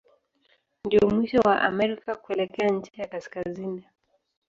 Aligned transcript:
Ndio 0.85 1.09
mwisho 1.09 1.37
wa 1.39 1.61
Amerika 1.61 2.15
kuelekea 2.15 2.69
ncha 2.71 2.91
ya 2.97 3.07
kaskazini. 3.07 3.85